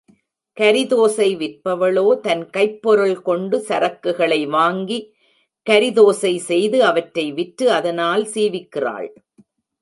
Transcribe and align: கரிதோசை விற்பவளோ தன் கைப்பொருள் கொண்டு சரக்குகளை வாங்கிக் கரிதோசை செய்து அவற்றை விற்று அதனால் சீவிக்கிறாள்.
கரிதோசை 0.57 1.27
விற்பவளோ 1.41 2.05
தன் 2.19 2.41
கைப்பொருள் 2.49 3.21
கொண்டு 3.21 3.57
சரக்குகளை 3.67 4.41
வாங்கிக் 4.47 5.07
கரிதோசை 5.67 6.33
செய்து 6.49 6.79
அவற்றை 6.83 7.27
விற்று 7.31 7.71
அதனால் 7.71 8.25
சீவிக்கிறாள். 8.33 9.09